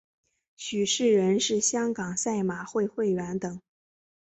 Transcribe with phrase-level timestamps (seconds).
[0.57, 3.61] 许仕仁是香港赛马会会员等。